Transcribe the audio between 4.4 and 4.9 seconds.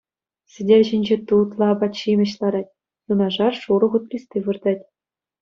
выртать.